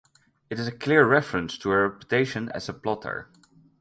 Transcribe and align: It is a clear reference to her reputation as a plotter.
It 0.49 0.57
is 0.57 0.65
a 0.67 0.71
clear 0.71 1.05
reference 1.05 1.59
to 1.59 1.69
her 1.69 1.87
reputation 1.87 2.49
as 2.55 2.67
a 2.67 2.73
plotter. 2.73 3.29